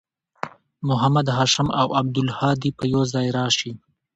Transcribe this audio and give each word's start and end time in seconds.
محمد 0.89 1.27
هاشم 1.37 1.67
او 1.81 1.87
عبدالهادي 1.99 2.69
به 2.77 2.83
یوځای 2.93 3.27
راشي 3.37 3.71